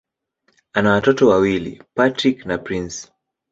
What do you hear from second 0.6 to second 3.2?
Ana watoto wawili: Patrick na Prince.